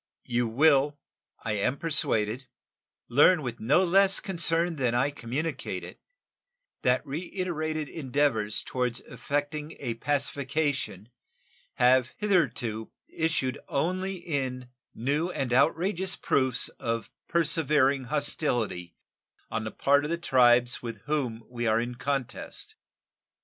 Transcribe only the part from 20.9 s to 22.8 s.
whom we are in contest.